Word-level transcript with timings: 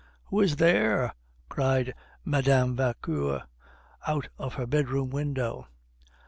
"Who 0.31 0.41
is 0.41 0.55
there?" 0.55 1.13
cried 1.47 1.93
Mme. 2.25 2.73
Vauquer 2.75 3.43
out 4.07 4.29
of 4.39 4.55
her 4.55 4.65
bedroom 4.65 5.11
window. 5.11 5.67